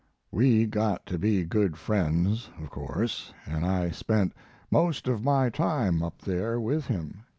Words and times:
"We 0.31 0.65
got 0.65 1.05
to 1.05 1.19
be 1.19 1.43
good 1.45 1.77
friends, 1.77 2.49
of 2.59 2.71
course, 2.71 3.35
and 3.45 3.63
I 3.63 3.91
spent 3.91 4.33
most 4.71 5.07
of 5.07 5.23
my 5.23 5.51
time 5.51 6.01
up 6.01 6.21
there 6.23 6.59
with 6.59 6.87
him. 6.87 7.21